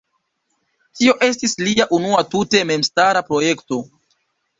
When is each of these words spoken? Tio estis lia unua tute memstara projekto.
Tio 1.01 1.13
estis 1.27 1.53
lia 1.63 1.87
unua 1.97 2.23
tute 2.31 2.61
memstara 2.71 3.23
projekto. 3.29 3.79